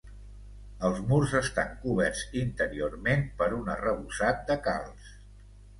[0.87, 5.19] Els murs estan coberts, interiorment, per un arrebossat de calç.